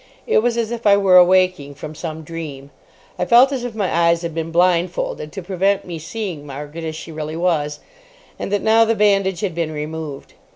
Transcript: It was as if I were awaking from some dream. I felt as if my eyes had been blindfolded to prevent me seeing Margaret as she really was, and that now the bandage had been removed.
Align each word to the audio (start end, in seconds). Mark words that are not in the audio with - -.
It 0.25 0.39
was 0.39 0.57
as 0.57 0.71
if 0.71 0.87
I 0.87 0.97
were 0.97 1.15
awaking 1.17 1.75
from 1.75 1.93
some 1.93 2.23
dream. 2.23 2.71
I 3.19 3.25
felt 3.25 3.51
as 3.51 3.63
if 3.63 3.75
my 3.75 3.95
eyes 3.95 4.23
had 4.23 4.33
been 4.33 4.49
blindfolded 4.49 5.31
to 5.31 5.43
prevent 5.43 5.85
me 5.85 5.99
seeing 5.99 6.43
Margaret 6.43 6.83
as 6.85 6.95
she 6.95 7.11
really 7.11 7.37
was, 7.37 7.81
and 8.39 8.51
that 8.51 8.63
now 8.63 8.83
the 8.83 8.95
bandage 8.95 9.41
had 9.41 9.53
been 9.53 9.71
removed. 9.71 10.33